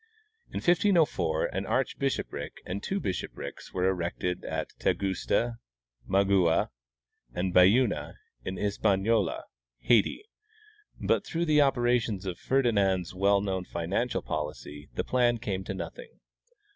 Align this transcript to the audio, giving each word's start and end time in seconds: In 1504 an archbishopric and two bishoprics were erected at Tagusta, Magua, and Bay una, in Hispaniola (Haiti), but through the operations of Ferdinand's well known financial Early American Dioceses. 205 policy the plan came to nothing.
In 0.47 0.55
1504 0.61 1.45
an 1.53 1.67
archbishopric 1.67 2.57
and 2.65 2.81
two 2.81 2.99
bishoprics 2.99 3.71
were 3.71 3.87
erected 3.87 4.43
at 4.43 4.69
Tagusta, 4.79 5.59
Magua, 6.09 6.69
and 7.35 7.53
Bay 7.53 7.67
una, 7.77 8.15
in 8.43 8.57
Hispaniola 8.57 9.43
(Haiti), 9.81 10.23
but 10.99 11.23
through 11.23 11.45
the 11.45 11.61
operations 11.61 12.25
of 12.25 12.39
Ferdinand's 12.39 13.13
well 13.13 13.41
known 13.41 13.63
financial 13.63 14.21
Early 14.21 14.25
American 14.39 14.47
Dioceses. 14.47 14.89
205 14.95 14.95
policy 14.95 14.95
the 14.95 15.03
plan 15.03 15.37
came 15.37 15.63
to 15.65 15.73
nothing. 15.75 16.19